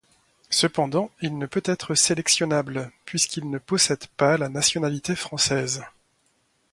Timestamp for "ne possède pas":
3.51-4.35